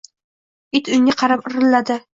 [0.79, 2.05] It unga qarab irrilardi.